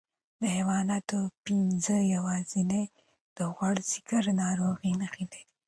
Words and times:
د 0.41 0.43
ځوانانو 0.57 1.19
پنځه 1.45 1.95
یوازینۍ 2.15 2.85
د 3.37 3.39
غوړ 3.55 3.75
ځیګر 3.91 4.23
ناروغۍ 4.41 4.91
نښې 4.99 5.25
لري. 5.31 5.43